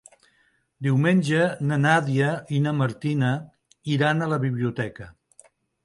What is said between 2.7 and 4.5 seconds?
Martina iran a la